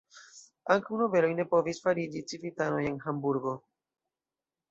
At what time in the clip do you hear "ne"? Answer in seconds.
1.39-1.43